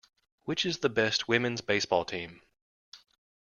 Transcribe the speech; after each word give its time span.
Which 0.45 0.65
is 0.65 0.79
the 0.79 0.89
best 0.89 1.27
women's 1.27 1.61
baseball 1.61 2.05
team? 2.05 2.41